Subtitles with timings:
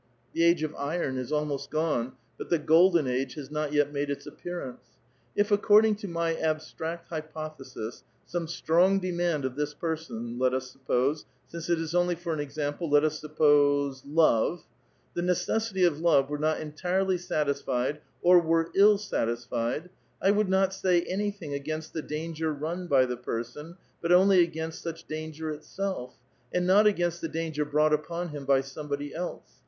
[0.35, 4.09] *io age of iron is almost gone, but the golden age has not J^^ made
[4.09, 4.83] its appearance.
[5.35, 10.71] If according to my abstract ypo thesis, some strong demand of this person, let us
[10.71, 14.63] sup Pose— since it is only for an example, let us suppose, love
[15.17, 19.89] —^^_ necessity of love were not entirely satisfied or were ill ,^fied,
[20.19, 24.81] I would not sa}* anything against the danger run ^ "the person, but onl^' against
[24.81, 26.15] such danger itself,
[26.51, 29.43] and not Saiuat the danger brought upon him by somebody' else.